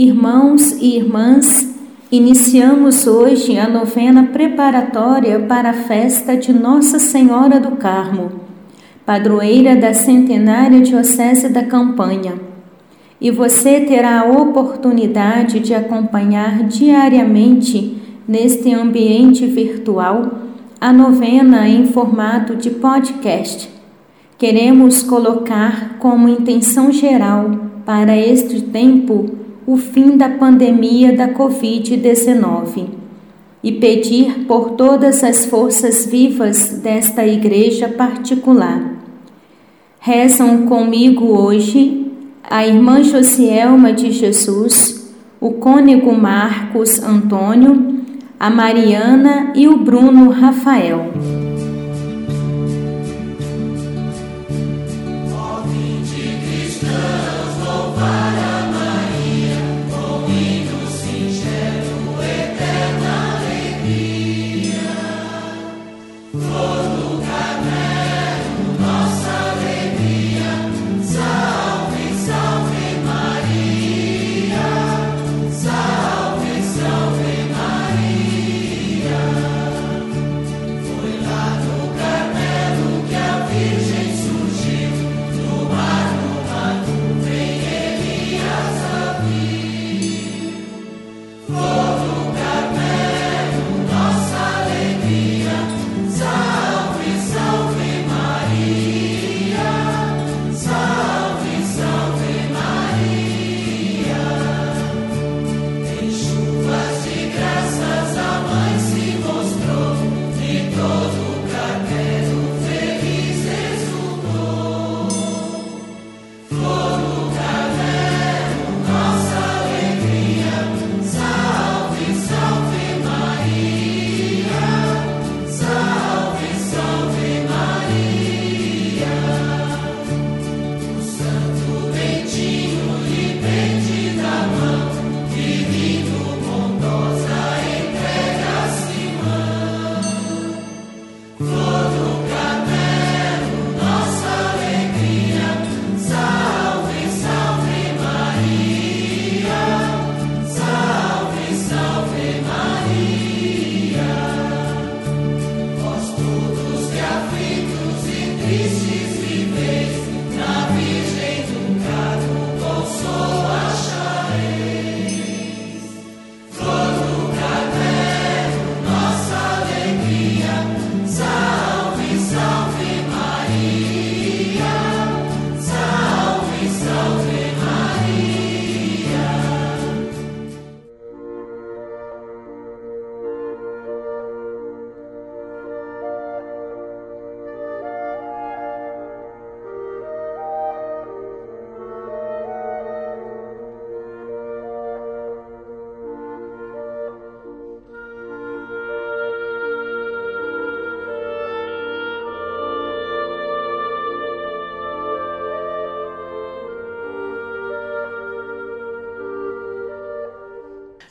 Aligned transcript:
Irmãos 0.00 0.80
e 0.80 0.96
irmãs, 0.96 1.74
iniciamos 2.08 3.08
hoje 3.08 3.58
a 3.58 3.68
novena 3.68 4.28
preparatória 4.32 5.40
para 5.40 5.70
a 5.70 5.72
festa 5.72 6.36
de 6.36 6.52
Nossa 6.52 7.00
Senhora 7.00 7.58
do 7.58 7.72
Carmo, 7.72 8.30
padroeira 9.04 9.74
da 9.74 9.92
centenária 9.92 10.80
Diocese 10.82 11.48
da 11.48 11.64
Campanha. 11.64 12.34
E 13.20 13.32
você 13.32 13.80
terá 13.80 14.20
a 14.20 14.30
oportunidade 14.40 15.58
de 15.58 15.74
acompanhar 15.74 16.62
diariamente, 16.62 18.00
neste 18.28 18.72
ambiente 18.72 19.46
virtual, 19.46 20.30
a 20.80 20.92
novena 20.92 21.68
em 21.68 21.88
formato 21.88 22.54
de 22.54 22.70
podcast. 22.70 23.68
Queremos 24.38 25.02
colocar 25.02 25.96
como 25.98 26.28
intenção 26.28 26.92
geral 26.92 27.50
para 27.84 28.16
este 28.16 28.62
tempo 28.62 29.47
o 29.68 29.76
fim 29.76 30.16
da 30.16 30.30
pandemia 30.30 31.14
da 31.14 31.28
Covid-19 31.28 32.86
e 33.62 33.72
pedir 33.72 34.46
por 34.46 34.70
todas 34.70 35.22
as 35.22 35.44
forças 35.44 36.06
vivas 36.06 36.80
desta 36.82 37.26
igreja 37.26 37.86
particular. 37.86 38.94
Rezam 40.00 40.64
comigo 40.64 41.26
hoje 41.26 42.10
a 42.42 42.66
irmã 42.66 43.02
Josielma 43.02 43.92
de 43.92 44.10
Jesus, 44.10 45.12
o 45.38 45.50
cônego 45.50 46.14
Marcos 46.14 47.02
Antônio, 47.02 48.00
a 48.40 48.48
Mariana 48.48 49.52
e 49.54 49.68
o 49.68 49.76
Bruno 49.76 50.30
Rafael. 50.30 51.12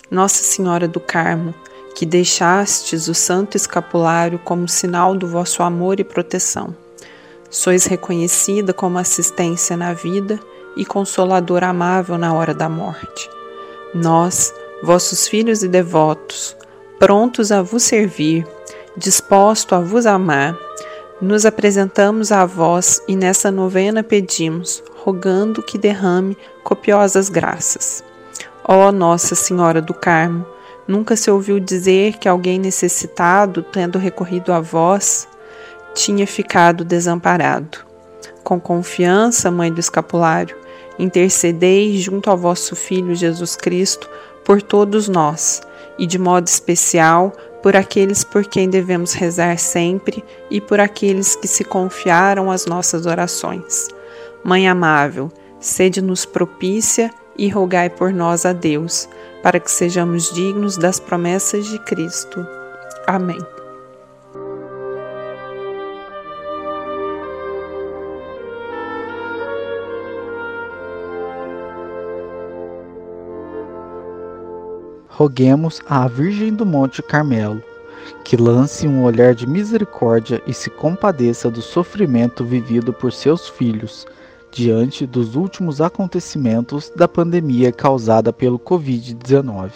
Nossa 0.09 0.41
Senhora 0.41 0.87
do 0.87 0.99
Carmo, 1.01 1.53
que 1.93 2.05
deixastes 2.05 3.07
o 3.07 3.13
santo 3.13 3.57
escapulário 3.57 4.39
como 4.39 4.67
sinal 4.67 5.15
do 5.15 5.27
vosso 5.27 5.61
amor 5.61 5.99
e 5.99 6.03
proteção. 6.03 6.73
Sois 7.49 7.85
reconhecida 7.85 8.73
como 8.73 8.97
assistência 8.97 9.75
na 9.75 9.93
vida 9.93 10.39
e 10.77 10.85
consolador 10.85 11.63
amável 11.63 12.17
na 12.17 12.33
hora 12.33 12.53
da 12.53 12.69
morte. 12.69 13.29
Nós, 13.93 14.53
vossos 14.81 15.27
filhos 15.27 15.63
e 15.63 15.67
devotos, 15.67 16.55
prontos 16.99 17.51
a 17.51 17.61
vos 17.61 17.83
servir, 17.83 18.47
disposto 18.95 19.75
a 19.75 19.79
vos 19.79 20.05
amar, 20.05 20.57
nos 21.19 21.45
apresentamos 21.45 22.31
a 22.31 22.45
vós 22.45 23.01
e 23.07 23.15
nessa 23.15 23.51
novena 23.51 24.03
pedimos, 24.03 24.83
rogando 25.03 25.63
que 25.63 25.77
derrame 25.77 26.37
copiosas 26.63 27.27
graças. 27.27 28.03
Ó 28.67 28.91
Nossa 28.91 29.33
Senhora 29.33 29.81
do 29.81 29.93
Carmo, 29.93 30.45
nunca 30.85 31.15
se 31.15 31.31
ouviu 31.31 31.57
dizer 31.57 32.17
que 32.17 32.27
alguém 32.27 32.59
necessitado, 32.59 33.63
tendo 33.63 33.97
recorrido 33.97 34.51
a 34.51 34.59
vós, 34.59 35.25
tinha 35.93 36.27
ficado 36.27 36.83
desamparado. 36.83 37.79
Com 38.43 38.59
confiança, 38.59 39.49
Mãe 39.49 39.71
do 39.71 39.79
Escapulário, 39.79 40.57
intercedei 40.99 41.97
junto 41.97 42.29
ao 42.29 42.37
vosso 42.37 42.75
Filho 42.75 43.15
Jesus 43.15 43.55
Cristo 43.55 44.09
por 44.43 44.61
todos 44.61 45.07
nós, 45.07 45.61
e 45.97 46.05
de 46.05 46.19
modo 46.19 46.47
especial 46.47 47.31
por 47.63 47.73
aqueles 47.73 48.25
por 48.25 48.45
quem 48.45 48.69
devemos 48.69 49.13
rezar 49.13 49.57
sempre 49.57 50.23
e 50.49 50.59
por 50.59 50.79
aqueles 50.79 51.37
que 51.37 51.47
se 51.47 51.63
confiaram 51.63 52.51
às 52.51 52.65
nossas 52.65 53.05
orações. 53.05 53.87
Mãe 54.43 54.67
amável, 54.67 55.31
sede-nos 55.57 56.25
propícia 56.25 57.09
e 57.37 57.49
rogai 57.49 57.89
por 57.89 58.11
nós 58.11 58.45
a 58.45 58.53
Deus, 58.53 59.07
para 59.43 59.59
que 59.59 59.69
sejamos 59.69 60.31
dignos 60.33 60.77
das 60.77 60.99
promessas 60.99 61.67
de 61.67 61.79
Cristo. 61.79 62.45
Amém. 63.05 63.39
Roguemos 75.09 75.81
à 75.87 76.07
Virgem 76.07 76.53
do 76.53 76.65
Monte 76.65 77.01
Carmelo 77.01 77.63
que 78.23 78.35
lance 78.35 78.87
um 78.87 79.03
olhar 79.03 79.33
de 79.33 79.47
misericórdia 79.47 80.41
e 80.45 80.53
se 80.53 80.69
compadeça 80.69 81.49
do 81.49 81.61
sofrimento 81.61 82.43
vivido 82.43 82.93
por 82.93 83.11
seus 83.11 83.47
filhos 83.47 84.05
diante 84.51 85.05
dos 85.05 85.35
últimos 85.35 85.81
acontecimentos 85.81 86.91
da 86.95 87.07
pandemia 87.07 87.71
causada 87.71 88.31
pelo 88.33 88.57
Covid-19. 88.57 89.71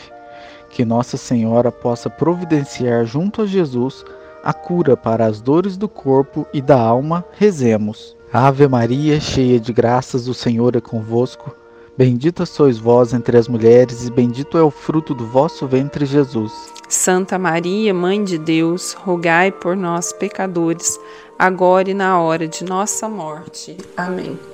Que 0.69 0.85
Nossa 0.85 1.17
Senhora 1.17 1.71
possa 1.71 2.09
providenciar 2.09 3.05
junto 3.05 3.41
a 3.41 3.45
Jesus 3.45 4.05
a 4.43 4.53
cura 4.53 4.97
para 4.97 5.25
as 5.25 5.39
dores 5.39 5.77
do 5.77 5.87
corpo 5.87 6.47
e 6.53 6.61
da 6.61 6.79
alma, 6.79 7.23
rezemos. 7.33 8.15
Ave 8.33 8.67
Maria, 8.67 9.19
cheia 9.19 9.59
de 9.59 9.71
graças, 9.73 10.27
o 10.27 10.33
Senhor 10.33 10.75
é 10.75 10.81
convosco. 10.81 11.55
Bendita 11.97 12.45
sois 12.45 12.77
vós 12.77 13.13
entre 13.13 13.37
as 13.37 13.47
mulheres, 13.47 14.07
e 14.07 14.11
bendito 14.11 14.57
é 14.57 14.63
o 14.63 14.71
fruto 14.71 15.13
do 15.13 15.27
vosso 15.27 15.67
ventre, 15.67 16.05
Jesus. 16.05 16.51
Santa 16.87 17.37
Maria, 17.37 17.93
Mãe 17.93 18.23
de 18.23 18.37
Deus, 18.37 18.93
rogai 18.93 19.51
por 19.51 19.75
nós, 19.75 20.11
pecadores, 20.13 20.97
agora 21.37 21.91
e 21.91 21.93
na 21.93 22.19
hora 22.19 22.47
de 22.47 22.63
nossa 22.63 23.07
morte. 23.07 23.77
Amém. 23.95 24.50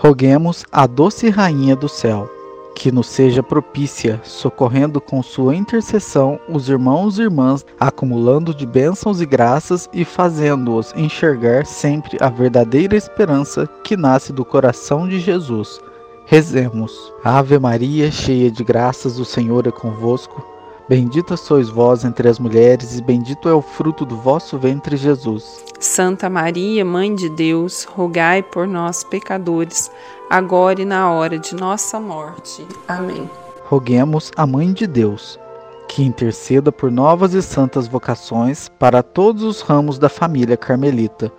Roguemos 0.00 0.64
a 0.70 0.86
doce 0.86 1.28
Rainha 1.28 1.74
do 1.74 1.88
céu, 1.88 2.30
que 2.72 2.92
nos 2.92 3.08
seja 3.08 3.42
propícia, 3.42 4.20
socorrendo 4.22 5.00
com 5.00 5.20
sua 5.24 5.56
intercessão 5.56 6.38
os 6.48 6.68
irmãos 6.68 7.18
e 7.18 7.22
irmãs, 7.22 7.66
acumulando 7.80 8.54
de 8.54 8.64
bênçãos 8.64 9.20
e 9.20 9.26
graças 9.26 9.90
e 9.92 10.04
fazendo-os 10.04 10.94
enxergar 10.94 11.66
sempre 11.66 12.16
a 12.20 12.28
verdadeira 12.28 12.94
esperança 12.94 13.68
que 13.82 13.96
nasce 13.96 14.32
do 14.32 14.44
coração 14.44 15.08
de 15.08 15.18
Jesus. 15.18 15.80
Rezemos. 16.26 17.12
Ave 17.24 17.58
Maria, 17.58 18.08
cheia 18.08 18.52
de 18.52 18.62
graças, 18.62 19.18
o 19.18 19.24
Senhor 19.24 19.66
é 19.66 19.72
convosco. 19.72 20.57
Bendita 20.88 21.36
sois 21.36 21.68
vós 21.68 22.02
entre 22.02 22.26
as 22.30 22.38
mulheres, 22.38 22.98
e 22.98 23.02
bendito 23.02 23.46
é 23.46 23.52
o 23.52 23.60
fruto 23.60 24.06
do 24.06 24.16
vosso 24.16 24.56
ventre, 24.56 24.96
Jesus. 24.96 25.62
Santa 25.78 26.30
Maria, 26.30 26.82
Mãe 26.82 27.14
de 27.14 27.28
Deus, 27.28 27.84
rogai 27.84 28.42
por 28.42 28.66
nós, 28.66 29.04
pecadores, 29.04 29.90
agora 30.30 30.80
e 30.80 30.86
na 30.86 31.10
hora 31.12 31.38
de 31.38 31.54
nossa 31.54 32.00
morte. 32.00 32.66
Amém. 32.88 33.28
Roguemos 33.66 34.32
a 34.34 34.46
Mãe 34.46 34.72
de 34.72 34.86
Deus, 34.86 35.38
que 35.86 36.02
interceda 36.02 36.72
por 36.72 36.90
novas 36.90 37.34
e 37.34 37.42
santas 37.42 37.86
vocações 37.86 38.70
para 38.78 39.02
todos 39.02 39.42
os 39.42 39.60
ramos 39.60 39.98
da 39.98 40.08
família 40.08 40.56
carmelita. 40.56 41.30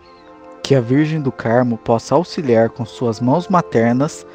Que 0.61 0.75
a 0.75 0.79
Virgem 0.79 1.19
do 1.19 1.31
Carmo 1.31 1.75
possa 1.75 2.13
auxiliar 2.13 2.69
com 2.69 2.85
suas 2.85 3.19
mãos 3.19 3.47
maternas 3.47 4.27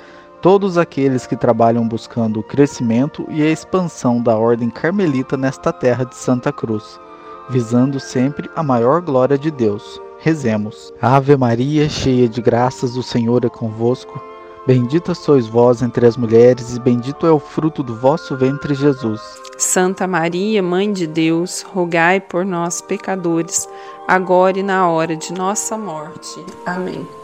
todos 0.45 0.77
aqueles 0.77 1.27
que 1.27 1.39
trabalham 1.39 1.89
buscando 1.89 2.39
o 2.39 2.43
crescimento 2.43 3.25
e 3.31 3.43
a 3.43 3.51
expansão 3.51 4.21
da 4.21 4.37
ordem 4.37 4.69
carmelita 4.69 5.39
nesta 5.39 5.73
terra 5.73 6.05
de 6.05 6.15
Santa 6.15 6.53
Cruz, 6.53 7.01
visando 7.49 7.99
sempre 7.99 8.51
a 8.55 8.63
maior 8.63 9.01
glória 9.01 9.39
de 9.39 9.51
Deus. 9.51 9.99
Rezemos. 10.19 10.93
Ave 11.01 11.35
Maria, 11.35 11.89
cheia 11.89 12.29
de 12.29 12.43
graças, 12.43 12.95
o 12.95 13.03
Senhor 13.03 13.43
é 13.47 13.49
convosco. 13.49 14.23
Bendita 14.67 15.15
sois 15.15 15.47
vós 15.47 15.81
entre 15.81 16.07
as 16.07 16.15
mulheres, 16.15 16.77
e 16.77 16.81
bendito 16.81 17.27
é 17.27 17.31
o 17.31 17.39
fruto 17.39 17.83
do 17.83 17.97
vosso 17.97 18.37
ventre, 18.37 18.75
Jesus. 18.75 19.23
Santa 19.57 20.07
Maria, 20.07 20.63
Mãe 20.63 20.93
de 20.93 21.07
Deus, 21.07 21.63
rogai 21.63 22.21
por 22.21 22.45
nós, 22.45 22.83
pecadores, 22.83 23.67
agora 24.07 24.59
e 24.59 24.63
na 24.63 24.91
hora 24.91 25.17
de 25.17 25.33
nossa 25.33 25.79
morte. 25.79 26.45
Amém. 26.67 27.24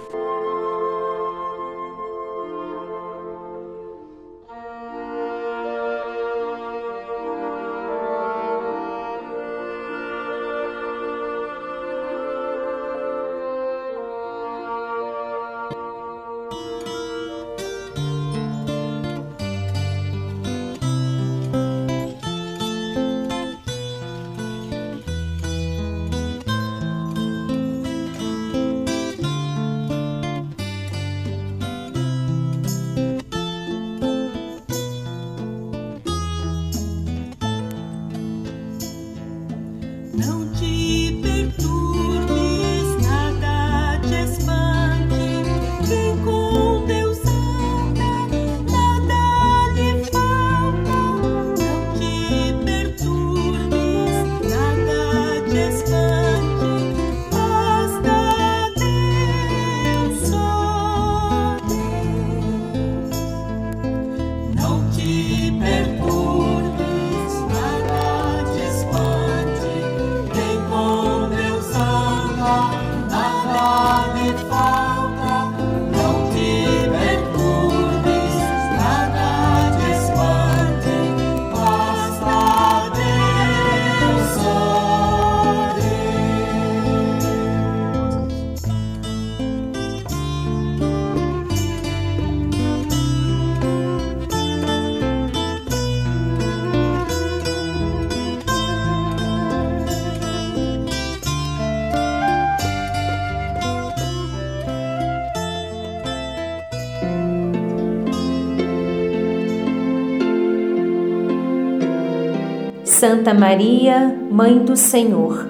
Santa 113.00 113.32
Maria, 113.32 114.14
Mãe 114.30 114.58
do 114.58 114.76
Senhor, 114.76 115.46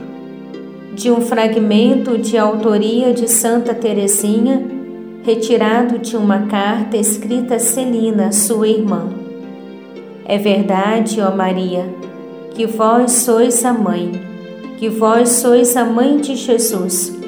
de 0.95 1.11
um 1.11 1.21
fragmento 1.21 2.16
de 2.16 2.38
autoria 2.38 3.12
de 3.12 3.28
Santa 3.28 3.75
Teresinha, 3.75 4.64
retirado 5.25 5.99
de 5.99 6.16
uma 6.16 6.47
carta 6.47 6.97
escrita 6.97 7.57
a 7.57 7.59
Celina, 7.59 8.30
sua 8.30 8.69
irmã. 8.69 9.09
É 10.25 10.38
verdade, 10.38 11.21
ó 11.21 11.35
Maria, 11.35 11.92
que 12.54 12.69
vós 12.69 13.11
sois 13.11 13.64
a 13.64 13.73
mãe, 13.73 14.12
que 14.78 14.88
vós 14.88 15.30
sois 15.30 15.76
a 15.76 15.85
mãe 15.85 16.19
de 16.19 16.37
Jesus, 16.37 17.19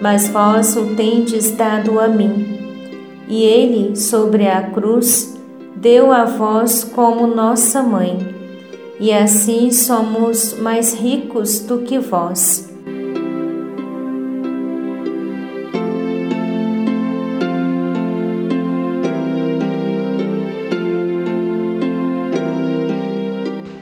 mas 0.00 0.30
vós 0.30 0.74
o 0.78 0.96
tendes 0.96 1.50
dado 1.50 2.00
a 2.00 2.08
mim, 2.08 2.58
e 3.28 3.44
ele, 3.44 3.96
sobre 3.96 4.48
a 4.48 4.62
cruz, 4.62 5.38
deu 5.76 6.10
a 6.10 6.24
vós 6.24 6.82
como 6.82 7.26
nossa 7.26 7.82
mãe 7.82 8.31
e 9.02 9.12
assim 9.12 9.72
somos 9.72 10.56
mais 10.60 10.94
ricos 10.94 11.58
do 11.58 11.78
que 11.78 11.98
vós. 11.98 12.72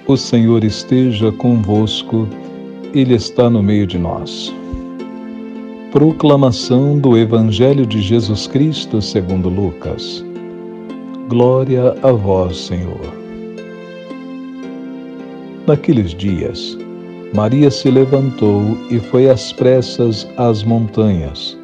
O 0.07 0.17
Senhor 0.17 0.65
esteja 0.65 1.31
convosco, 1.31 2.27
Ele 2.95 3.15
está 3.15 3.51
no 3.51 3.63
meio 3.63 3.87
de 3.87 3.99
nós. 3.99 4.51
Proclamação 5.93 6.99
do 6.99 7.19
Evangelho 7.19 7.85
de 7.85 8.01
Jesus 8.01 8.47
Cristo 8.47 9.03
segundo 9.03 9.51
Lucas. 9.51 10.25
Glória 11.29 11.95
a 12.03 12.11
vós, 12.11 12.57
Senhor. 12.57 13.20
Naqueles 15.71 16.13
dias, 16.13 16.77
Maria 17.33 17.71
se 17.71 17.89
levantou 17.89 18.77
e 18.91 18.99
foi 18.99 19.31
às 19.31 19.53
pressas 19.53 20.27
às 20.37 20.65
montanhas, 20.65 21.57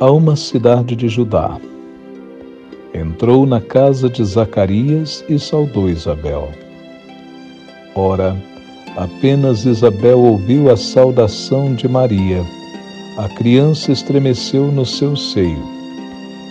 a 0.00 0.10
uma 0.10 0.34
cidade 0.34 0.96
de 0.96 1.10
Judá. 1.10 1.60
Entrou 2.94 3.44
na 3.44 3.60
casa 3.60 4.08
de 4.08 4.24
Zacarias 4.24 5.22
e 5.28 5.38
saudou 5.38 5.90
Isabel. 5.90 6.48
Ora, 7.94 8.34
apenas 8.96 9.66
Isabel 9.66 10.20
ouviu 10.20 10.72
a 10.72 10.76
saudação 10.78 11.74
de 11.74 11.86
Maria. 11.86 12.42
A 13.18 13.28
criança 13.28 13.92
estremeceu 13.92 14.72
no 14.72 14.86
seu 14.86 15.14
seio, 15.14 15.62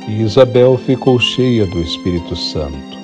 E 0.08 0.22
Isabel 0.22 0.78
ficou 0.78 1.20
cheia 1.20 1.66
do 1.66 1.80
Espírito 1.80 2.36
Santo 2.36 2.98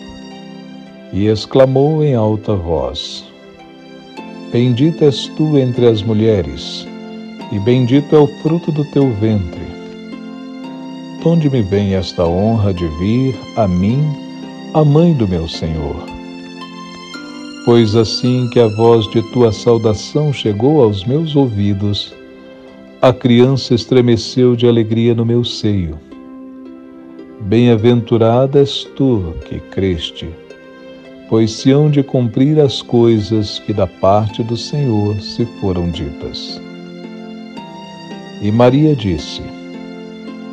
e 1.11 1.25
exclamou 1.25 2.03
em 2.03 2.13
alta 2.13 2.53
voz: 2.53 3.32
Bendita 4.53 5.05
és 5.05 5.29
tu 5.29 5.57
entre 5.57 5.87
as 5.87 6.03
mulheres, 6.03 6.87
e 7.51 7.57
bendito 7.57 8.15
é 8.15 8.19
o 8.19 8.27
fruto 8.43 8.71
do 8.71 8.85
teu 8.91 9.09
ventre. 9.13 9.65
De 11.19 11.27
onde 11.27 11.49
me 11.49 11.63
vem 11.63 11.95
esta 11.95 12.23
honra 12.23 12.71
de 12.71 12.87
vir 12.99 13.35
a 13.55 13.67
mim, 13.67 14.05
a 14.75 14.85
mãe 14.85 15.11
do 15.15 15.27
meu 15.27 15.47
Senhor? 15.47 15.95
Pois 17.65 17.95
assim 17.95 18.47
que 18.51 18.59
a 18.59 18.67
voz 18.67 19.09
de 19.09 19.23
tua 19.31 19.51
saudação 19.51 20.31
chegou 20.31 20.83
aos 20.83 21.03
meus 21.03 21.35
ouvidos, 21.35 22.13
a 23.01 23.11
criança 23.11 23.73
estremeceu 23.73 24.55
de 24.55 24.67
alegria 24.67 25.15
no 25.15 25.25
meu 25.25 25.43
seio. 25.43 25.97
Bem-aventurada 27.41 28.59
és 28.59 28.83
tu 28.95 29.33
que 29.49 29.59
creste, 29.59 30.29
pois 31.33 31.51
se 31.51 31.71
hão 31.71 31.89
de 31.89 32.03
cumprir 32.03 32.59
as 32.59 32.83
coisas 32.83 33.57
que 33.57 33.73
da 33.73 33.87
parte 33.87 34.43
do 34.43 34.55
Senhor 34.55 35.19
se 35.19 35.43
foram 35.59 35.89
ditas. 35.89 36.61
E 38.39 38.51
Maria 38.51 38.95
disse: 38.95 39.41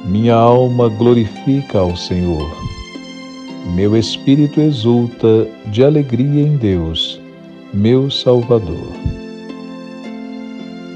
Minha 0.07 0.37
alma 0.37 0.89
glorifica 0.89 1.81
ao 1.81 1.95
Senhor 1.95 2.51
meu 3.75 3.95
espírito 3.95 4.59
exulta 4.59 5.47
de 5.67 5.85
alegria 5.85 6.43
em 6.43 6.57
Deus, 6.57 7.21
meu 7.75 8.11
Salvador. 8.11 8.89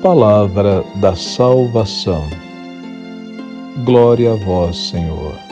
Palavra 0.02 0.82
da 0.96 1.14
salvação. 1.14 2.24
Glória 3.84 4.32
a 4.32 4.36
vós, 4.36 4.88
Senhor. 4.88 5.43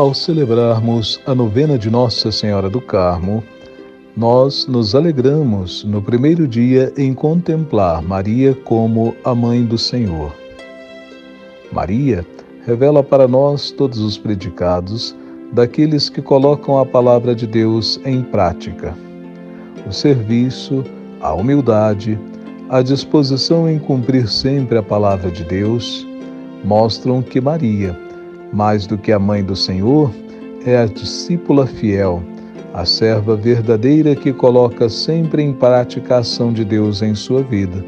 Ao 0.00 0.14
celebrarmos 0.14 1.20
a 1.26 1.34
novena 1.34 1.78
de 1.78 1.90
Nossa 1.90 2.32
Senhora 2.32 2.70
do 2.70 2.80
Carmo, 2.80 3.44
nós 4.16 4.66
nos 4.66 4.94
alegramos 4.94 5.84
no 5.84 6.00
primeiro 6.00 6.48
dia 6.48 6.90
em 6.96 7.12
contemplar 7.12 8.00
Maria 8.00 8.54
como 8.64 9.14
a 9.22 9.34
mãe 9.34 9.62
do 9.62 9.76
Senhor. 9.76 10.32
Maria 11.70 12.24
revela 12.64 13.02
para 13.02 13.28
nós 13.28 13.70
todos 13.70 13.98
os 13.98 14.16
predicados 14.16 15.14
daqueles 15.52 16.08
que 16.08 16.22
colocam 16.22 16.78
a 16.78 16.86
palavra 16.86 17.34
de 17.34 17.46
Deus 17.46 18.00
em 18.02 18.22
prática. 18.22 18.96
O 19.86 19.92
serviço, 19.92 20.82
a 21.20 21.34
humildade, 21.34 22.18
a 22.70 22.80
disposição 22.80 23.68
em 23.68 23.78
cumprir 23.78 24.28
sempre 24.28 24.78
a 24.78 24.82
palavra 24.82 25.30
de 25.30 25.44
Deus 25.44 26.06
mostram 26.64 27.20
que 27.20 27.38
Maria, 27.38 27.94
mais 28.52 28.86
do 28.86 28.98
que 28.98 29.12
a 29.12 29.18
mãe 29.18 29.42
do 29.42 29.56
Senhor, 29.56 30.12
é 30.64 30.78
a 30.78 30.86
discípula 30.86 31.66
fiel 31.66 32.22
a 32.72 32.84
serva 32.84 33.36
verdadeira 33.36 34.14
que 34.14 34.32
coloca 34.32 34.88
sempre 34.88 35.42
em 35.42 35.52
prática 35.52 36.16
a 36.16 36.18
ação 36.18 36.52
de 36.52 36.64
Deus 36.64 37.02
em 37.02 37.14
sua 37.14 37.42
vida. 37.42 37.84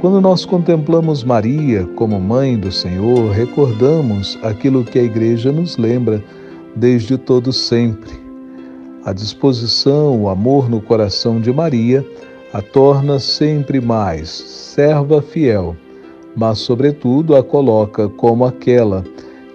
Quando 0.00 0.20
nós 0.20 0.44
contemplamos 0.44 1.24
Maria 1.24 1.84
como 1.96 2.20
mãe 2.20 2.56
do 2.56 2.70
Senhor, 2.72 3.30
recordamos 3.30 4.38
aquilo 4.42 4.84
que 4.84 4.98
a 4.98 5.02
Igreja 5.02 5.52
nos 5.52 5.76
lembra 5.76 6.22
desde 6.74 7.18
todo 7.18 7.52
sempre. 7.52 8.12
A 9.04 9.12
disposição, 9.12 10.22
o 10.22 10.28
amor 10.28 10.70
no 10.70 10.80
coração 10.80 11.40
de 11.40 11.52
Maria 11.52 12.04
a 12.52 12.62
torna 12.62 13.18
sempre 13.18 13.80
mais 13.80 14.30
serva 14.30 15.20
fiel, 15.20 15.76
mas, 16.34 16.58
sobretudo, 16.58 17.36
a 17.36 17.42
coloca 17.42 18.08
como 18.08 18.46
aquela 18.46 19.04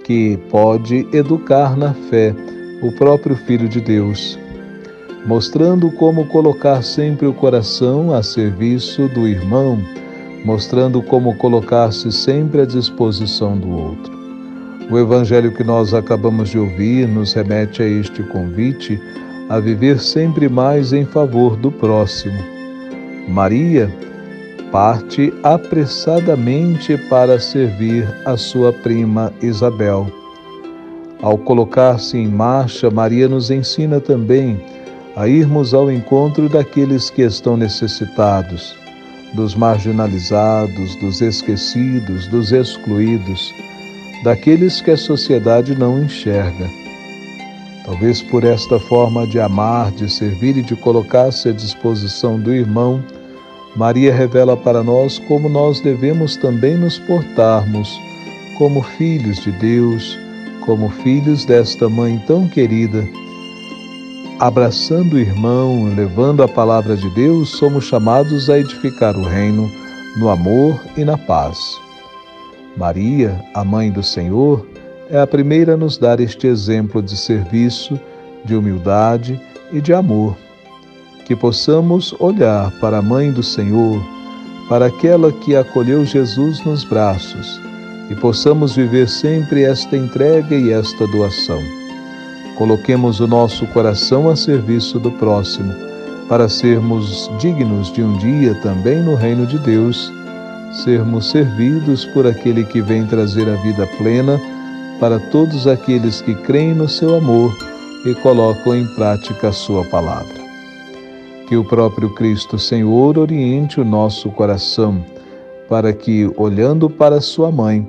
que 0.03 0.37
pode 0.49 1.07
educar 1.13 1.77
na 1.77 1.93
fé 1.93 2.35
o 2.81 2.91
próprio 2.91 3.35
Filho 3.35 3.69
de 3.69 3.79
Deus, 3.79 4.37
mostrando 5.25 5.89
como 5.91 6.27
colocar 6.27 6.83
sempre 6.83 7.25
o 7.25 7.33
coração 7.33 8.13
a 8.13 8.21
serviço 8.21 9.07
do 9.09 9.27
irmão, 9.27 9.79
mostrando 10.43 11.01
como 11.01 11.35
colocar-se 11.37 12.11
sempre 12.11 12.61
à 12.61 12.65
disposição 12.65 13.57
do 13.57 13.69
outro. 13.69 14.13
O 14.91 14.99
Evangelho 14.99 15.53
que 15.53 15.63
nós 15.63 15.93
acabamos 15.93 16.49
de 16.49 16.59
ouvir 16.59 17.07
nos 17.07 17.33
remete 17.33 17.81
a 17.81 17.87
este 17.87 18.21
convite 18.23 18.99
a 19.49 19.59
viver 19.59 19.99
sempre 19.99 20.49
mais 20.49 20.91
em 20.91 21.05
favor 21.05 21.55
do 21.55 21.71
próximo. 21.71 22.37
Maria 23.27 23.89
parte 24.73 25.33
apressadamente 25.43 26.97
para 27.09 27.39
servir 27.39 28.05
a 28.25 28.35
sua 28.35 28.73
prima 28.73 29.31
Isabel 29.41 30.11
ao 31.23 31.37
colocar-se 31.37 32.17
em 32.17 32.27
marcha, 32.27 32.91
Maria 32.91 33.29
nos 33.29 33.49
ensina 33.49 34.01
também 34.01 34.59
a 35.15 35.25
irmos 35.25 35.73
ao 35.73 35.89
encontro 35.89 36.49
daqueles 36.49 37.09
que 37.09 37.21
estão 37.21 37.55
necessitados, 37.55 38.75
dos 39.33 39.55
marginalizados, 39.55 40.97
dos 40.97 41.21
esquecidos, 41.21 42.27
dos 42.27 42.51
excluídos, 42.51 43.53
daqueles 44.25 44.81
que 44.81 44.91
a 44.91 44.97
sociedade 44.97 45.79
não 45.79 46.03
enxerga. 46.03 46.69
Talvez 47.85 48.21
por 48.21 48.43
esta 48.43 48.77
forma 48.77 49.25
de 49.25 49.39
amar, 49.39 49.91
de 49.91 50.11
servir 50.11 50.57
e 50.57 50.61
de 50.61 50.75
colocar-se 50.75 51.47
à 51.47 51.51
disposição 51.53 52.37
do 52.37 52.53
irmão, 52.53 53.01
Maria 53.75 54.13
revela 54.13 54.55
para 54.55 54.83
nós 54.83 55.17
como 55.19 55.49
nós 55.49 55.79
devemos 55.81 56.35
também 56.35 56.77
nos 56.77 56.99
portarmos 56.99 57.89
como 58.57 58.83
filhos 58.83 59.41
de 59.41 59.51
Deus, 59.51 60.17
como 60.65 60.89
filhos 60.89 61.43
desta 61.45 61.89
mãe 61.89 62.21
tão 62.27 62.47
querida, 62.47 63.03
abraçando 64.39 65.13
o 65.13 65.19
irmão, 65.19 65.91
levando 65.95 66.43
a 66.43 66.47
palavra 66.47 66.95
de 66.95 67.09
Deus, 67.11 67.49
somos 67.49 67.85
chamados 67.85 68.49
a 68.49 68.59
edificar 68.59 69.15
o 69.15 69.23
reino 69.23 69.69
no 70.17 70.29
amor 70.29 70.79
e 70.95 71.03
na 71.03 71.17
paz. 71.17 71.57
Maria, 72.77 73.43
a 73.53 73.63
mãe 73.63 73.91
do 73.91 74.03
Senhor, 74.03 74.65
é 75.09 75.19
a 75.19 75.27
primeira 75.27 75.73
a 75.73 75.77
nos 75.77 75.97
dar 75.97 76.19
este 76.19 76.47
exemplo 76.47 77.01
de 77.01 77.15
serviço, 77.17 77.99
de 78.45 78.55
humildade 78.55 79.39
e 79.71 79.81
de 79.81 79.93
amor. 79.93 80.35
Que 81.25 81.35
possamos 81.35 82.13
olhar 82.19 82.71
para 82.79 82.97
a 82.97 83.01
mãe 83.01 83.31
do 83.31 83.41
Senhor, 83.41 84.01
para 84.67 84.87
aquela 84.87 85.31
que 85.31 85.55
acolheu 85.55 86.05
Jesus 86.05 86.63
nos 86.65 86.83
braços 86.83 87.61
e 88.09 88.15
possamos 88.15 88.75
viver 88.75 89.07
sempre 89.07 89.63
esta 89.63 89.95
entrega 89.95 90.55
e 90.55 90.71
esta 90.71 91.07
doação. 91.07 91.61
Coloquemos 92.55 93.19
o 93.19 93.27
nosso 93.27 93.65
coração 93.67 94.29
a 94.29 94.35
serviço 94.35 94.99
do 94.99 95.11
próximo, 95.11 95.73
para 96.27 96.47
sermos 96.47 97.29
dignos 97.39 97.91
de 97.91 98.03
um 98.03 98.17
dia 98.17 98.53
também 98.55 99.01
no 99.01 99.15
reino 99.15 99.45
de 99.45 99.57
Deus, 99.59 100.11
sermos 100.83 101.29
servidos 101.29 102.05
por 102.05 102.27
aquele 102.27 102.63
que 102.63 102.81
vem 102.81 103.05
trazer 103.05 103.49
a 103.49 103.55
vida 103.57 103.87
plena 103.97 104.39
para 104.99 105.19
todos 105.19 105.67
aqueles 105.67 106.21
que 106.21 106.33
creem 106.35 106.73
no 106.73 106.87
seu 106.87 107.15
amor 107.15 107.55
e 108.05 108.13
colocam 108.15 108.75
em 108.75 108.85
prática 108.95 109.49
a 109.49 109.51
sua 109.51 109.83
palavra. 109.85 110.42
Que 111.53 111.57
o 111.57 111.63
próprio 111.63 112.09
Cristo 112.09 112.57
Senhor 112.57 113.15
oriente 113.15 113.79
o 113.79 113.85
nosso 113.85 114.31
coração 114.31 115.05
para 115.69 115.93
que, 115.93 116.27
olhando 116.35 116.89
para 116.89 117.21
sua 117.21 117.51
mãe, 117.51 117.87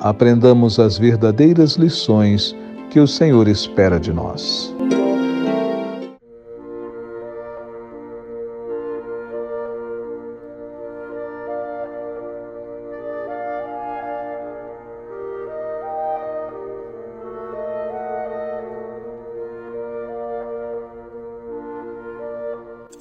aprendamos 0.00 0.80
as 0.80 0.98
verdadeiras 0.98 1.76
lições 1.76 2.56
que 2.90 2.98
o 2.98 3.06
Senhor 3.06 3.46
espera 3.46 4.00
de 4.00 4.12
nós. 4.12 4.74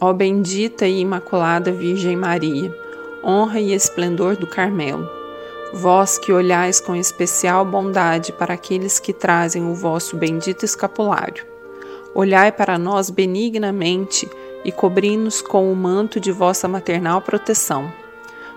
Ó 0.05 0.12
bendita 0.12 0.86
e 0.86 1.00
imaculada 1.00 1.72
Virgem 1.72 2.17
Maria, 2.17 2.77
honra 3.24 3.62
e 3.62 3.74
esplendor 3.74 4.36
do 4.36 4.45
Carmelo. 4.45 5.10
Vós 5.72 6.17
que 6.17 6.33
olhais 6.33 6.81
com 6.81 6.93
especial 6.93 7.63
bondade 7.63 8.33
para 8.33 8.53
aqueles 8.53 9.00
que 9.00 9.13
trazem 9.13 9.63
o 9.63 9.74
vosso 9.74 10.17
bendito 10.17 10.65
escapulário, 10.65 11.45
olhai 12.13 12.51
para 12.51 12.77
nós 12.77 13.10
benignamente 13.10 14.29
e 14.65 14.74
cobri-nos 14.74 15.41
com 15.41 15.72
o 15.72 15.75
manto 15.75 16.19
de 16.19 16.33
vossa 16.33 16.67
maternal 16.67 17.22
proteção. 17.22 17.89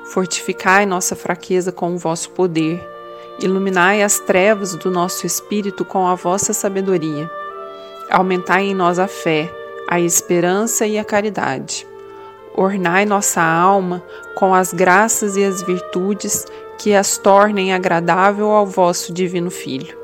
Fortificai 0.07 0.85
nossa 0.85 1.15
fraqueza 1.15 1.71
com 1.71 1.95
o 1.95 1.99
vosso 1.99 2.31
poder, 2.31 2.85
iluminai 3.41 4.03
as 4.03 4.19
trevas 4.19 4.75
do 4.75 4.91
nosso 4.91 5.25
espírito 5.25 5.85
com 5.85 6.09
a 6.09 6.17
vossa 6.17 6.53
sabedoria. 6.53 7.31
Aumentai 8.11 8.65
em 8.65 8.75
nós 8.75 8.99
a 8.99 9.07
fé, 9.07 9.49
a 9.89 10.01
esperança 10.01 10.87
e 10.87 10.99
a 10.99 11.05
caridade 11.05 11.87
Ornai 12.57 13.05
nossa 13.05 13.43
alma 13.43 14.03
com 14.35 14.55
as 14.55 14.73
graças 14.73 15.37
e 15.37 15.45
as 15.45 15.61
virtudes 15.61 16.47
que 16.79 16.95
as 16.95 17.19
tornem 17.19 17.75
agradável 17.75 18.51
ao 18.51 18.67
vosso 18.67 19.13
divino 19.13 19.51
Filho. 19.51 19.95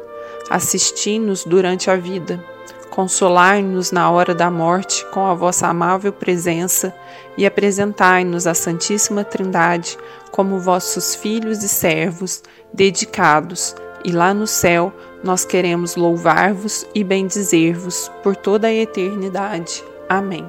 Assisti-nos 0.51 1.45
durante 1.45 1.91
a 1.91 1.97
vida, 1.97 2.45
consolai-nos 2.91 3.91
na 3.91 4.11
hora 4.11 4.35
da 4.35 4.51
morte 4.51 5.03
com 5.07 5.27
a 5.27 5.33
vossa 5.33 5.67
amável 5.67 6.13
presença 6.13 6.95
e 7.39 7.47
apresentai-nos 7.47 8.47
a 8.47 8.53
Santíssima 8.53 9.25
Trindade 9.25 9.97
como 10.31 10.61
vossos 10.61 11.15
filhos 11.15 11.63
e 11.63 11.69
servos 11.71 12.43
dedicados, 12.71 13.75
e 14.05 14.13
lá 14.13 14.35
no 14.35 14.47
céu 14.47 14.93
nós 15.23 15.45
queremos 15.45 15.97
louvar-vos 15.97 16.87
e 16.95 17.05
bendizer-vos 17.05 18.11
por 18.23 18.35
toda 18.35 18.67
a 18.67 18.73
eternidade. 18.73 19.85
Amém. 20.09 20.45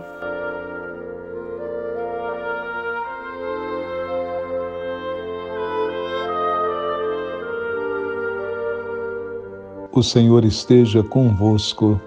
O 9.92 10.01
Senhor 10.01 10.44
esteja 10.44 11.03
convosco, 11.03 12.01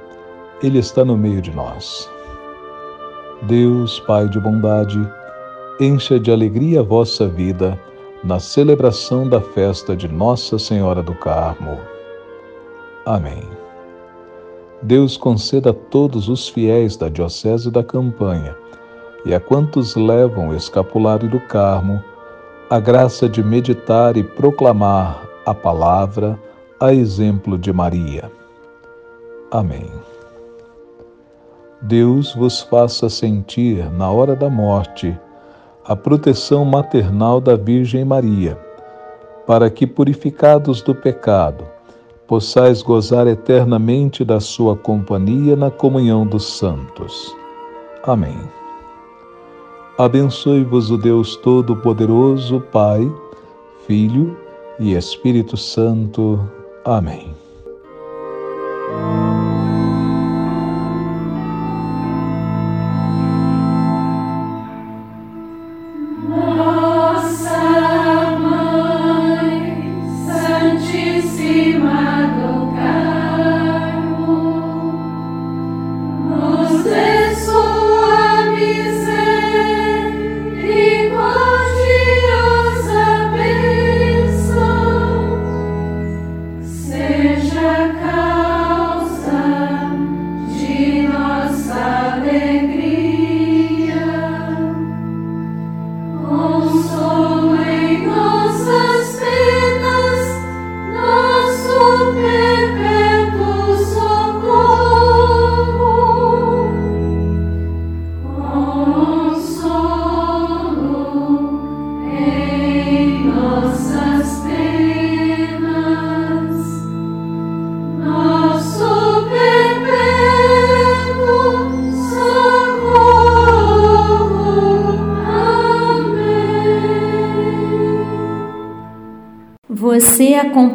Ele 0.60 0.80
está 0.80 1.04
no 1.04 1.16
meio 1.16 1.40
de 1.40 1.52
nós. 1.54 2.10
Deus, 3.42 4.00
Pai 4.00 4.28
de 4.28 4.40
bondade, 4.40 4.98
encha 5.78 6.18
de 6.18 6.32
alegria 6.32 6.80
a 6.80 6.82
vossa 6.82 7.28
vida 7.28 7.78
na 8.24 8.40
celebração 8.40 9.28
da 9.28 9.40
festa 9.40 9.94
de 9.94 10.08
Nossa 10.08 10.58
Senhora 10.58 11.00
do 11.00 11.14
Carmo. 11.14 11.78
Amém. 13.06 13.48
Deus 14.82 15.16
conceda 15.16 15.70
a 15.70 15.72
todos 15.72 16.28
os 16.28 16.48
fiéis 16.48 16.96
da 16.96 17.08
Diocese 17.08 17.70
da 17.70 17.82
Campanha 17.82 18.56
e 19.24 19.32
a 19.32 19.38
quantos 19.38 19.94
levam 19.94 20.48
o 20.48 20.54
escapulário 20.54 21.30
do 21.30 21.40
Carmo 21.40 22.02
a 22.68 22.80
graça 22.80 23.28
de 23.28 23.44
meditar 23.44 24.16
e 24.16 24.24
proclamar 24.24 25.22
a 25.46 25.54
palavra 25.54 26.36
a 26.80 26.92
exemplo 26.92 27.56
de 27.56 27.72
Maria. 27.72 28.28
Amém. 29.52 29.88
Deus 31.82 32.34
vos 32.34 32.62
faça 32.62 33.08
sentir, 33.08 33.88
na 33.92 34.10
hora 34.10 34.34
da 34.34 34.50
morte, 34.50 35.16
a 35.84 35.94
proteção 35.94 36.64
maternal 36.64 37.40
da 37.40 37.54
Virgem 37.54 38.04
Maria, 38.04 38.58
para 39.46 39.70
que, 39.70 39.86
purificados 39.86 40.82
do 40.82 40.92
pecado, 40.92 41.75
possais 42.26 42.82
gozar 42.82 43.26
eternamente 43.26 44.24
da 44.24 44.40
sua 44.40 44.76
companhia 44.76 45.56
na 45.56 45.70
comunhão 45.70 46.26
dos 46.26 46.58
santos. 46.58 47.34
Amém. 48.04 48.36
Abençoe-vos 49.98 50.90
o 50.90 50.98
Deus 50.98 51.36
Todo-Poderoso, 51.36 52.60
Pai, 52.72 53.10
Filho 53.86 54.36
e 54.78 54.94
Espírito 54.94 55.56
Santo. 55.56 56.38
Amém. 56.84 57.34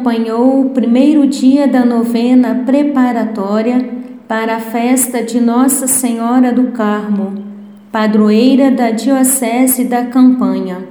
Acompanhou 0.02 0.62
o 0.62 0.70
primeiro 0.70 1.28
dia 1.28 1.68
da 1.68 1.84
novena 1.84 2.64
preparatória 2.66 3.88
para 4.26 4.56
a 4.56 4.60
festa 4.60 5.22
de 5.22 5.40
Nossa 5.40 5.86
Senhora 5.86 6.52
do 6.52 6.72
Carmo, 6.72 7.34
padroeira 7.92 8.68
da 8.68 8.90
Diocese 8.90 9.84
da 9.84 10.06
Campanha. 10.06 10.88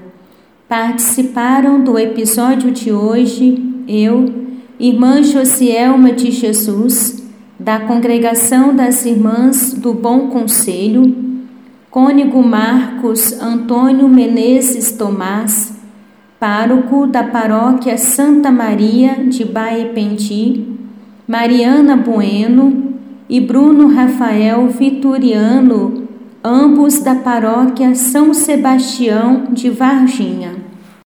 Participaram 0.65 1.83
do 1.83 1.99
episódio 1.99 2.71
de 2.71 2.93
hoje 2.93 3.83
eu, 3.85 4.33
irmã 4.79 5.21
Josielma 5.21 6.13
de 6.13 6.31
Jesus, 6.31 7.21
da 7.59 7.81
Congregação 7.81 8.73
das 8.73 9.05
Irmãs 9.05 9.73
do 9.73 9.93
Bom 9.93 10.29
Conselho, 10.29 11.13
Cônigo 11.89 12.41
Marcos 12.41 13.33
Antônio 13.41 14.07
Menezes 14.07 14.93
Tomás, 14.93 15.80
pároco 16.41 17.05
da 17.05 17.23
paróquia 17.23 17.99
Santa 17.99 18.49
Maria 18.49 19.13
de 19.25 19.45
Baependi, 19.45 20.75
Mariana 21.27 21.95
Bueno 21.95 22.95
e 23.29 23.39
Bruno 23.39 23.85
Rafael 23.85 24.67
Vitoriano, 24.67 26.07
ambos 26.43 26.97
da 26.97 27.13
paróquia 27.13 27.93
São 27.93 28.33
Sebastião 28.33 29.49
de 29.51 29.69
Varginha. 29.69 30.60